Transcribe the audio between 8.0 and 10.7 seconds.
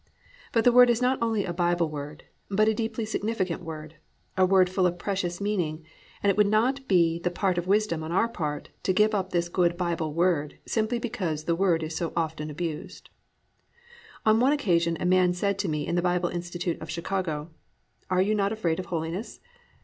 on our part to give up this good Bible word